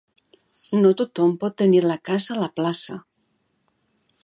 [0.79, 2.99] No tothom pot tenir la casa a la plaça.